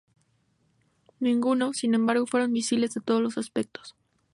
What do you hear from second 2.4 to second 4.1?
misiles de todos los aspectos.